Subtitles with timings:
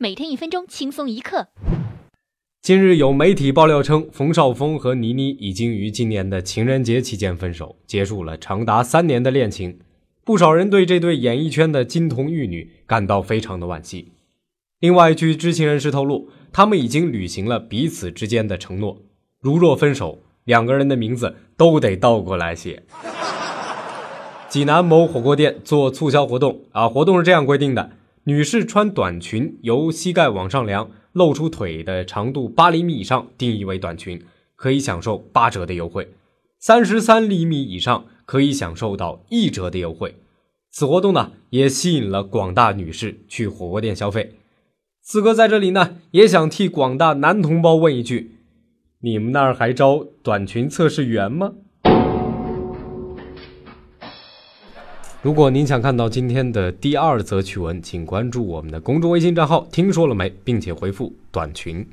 [0.00, 1.48] 每天一分钟，轻松一刻。
[2.62, 9.80] 近日有媒体爆料称，冯绍峰和倪妮已经于今年的情人节期间分手，结束了长达三年的恋情。
[10.24, 14.12] 不少人对这对演艺圈的金童玉女感到非常的惋惜。
[14.78, 18.98] 另外，据知情人士透露，他们已经履行了彼此之间的承诺，
[19.40, 22.84] 如若分手，两个人的名字都得倒过来写。
[24.48, 27.90] 济南某火锅店做促销活动啊，活动是这样规定的：
[28.28, 30.90] 女士穿短裙由膝盖往上量。
[31.12, 34.22] 露出腿的长度八厘米以上定义为短裙，
[34.54, 36.04] 可以享受八折的优惠；
[36.60, 40.14] 三十三厘米以上可以享受到一折的优惠。
[40.70, 44.34] 此活动呢，也吸引了广大女士去火锅店消费。
[45.02, 48.36] 四哥在这里呢，也想替广大男同胞问一句：
[49.00, 51.54] 你们那儿还招短裙测试员吗？
[55.20, 61.84] 如果您想看到今天的第二则趣闻，请关注我们的公众微信账号“听说了没”，并且回复“短裙”。